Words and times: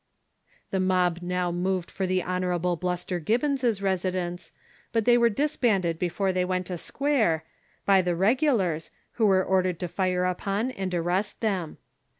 The 0.71 0.79
mob 0.79 1.19
now 1.21 1.51
moved 1.51 1.91
for 1.91 2.07
the 2.07 2.23
Hon. 2.23 2.59
Bluster 2.77 3.19
Gibbons' 3.19 3.83
residence, 3.83 4.51
but 4.91 5.05
they 5.05 5.15
were 5.15 5.29
disbanded 5.29 5.99
before 5.99 6.33
they 6.33 6.43
Avent 6.43 6.71
a 6.71 6.77
sipiare, 6.79 7.41
by 7.85 8.01
the 8.01 8.15
Regulars, 8.15 8.89
who 9.21 9.27
were 9.27 9.43
ordered 9.45 9.77
to 9.81 9.87
fire 9.87 10.25
\i]ion 10.25 10.71
and 10.71 10.95
arrest 10.95 11.41
them. 11.41 11.77